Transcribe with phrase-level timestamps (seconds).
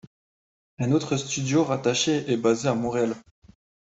[0.79, 3.13] Un autre studio rattaché est basé à Montréal.